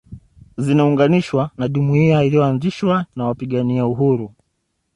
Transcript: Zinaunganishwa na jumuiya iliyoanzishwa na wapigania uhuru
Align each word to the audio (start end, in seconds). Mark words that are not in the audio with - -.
Zinaunganishwa 0.57 1.51
na 1.57 1.67
jumuiya 1.67 2.23
iliyoanzishwa 2.27 3.05
na 3.15 3.25
wapigania 3.25 3.85
uhuru 3.85 4.33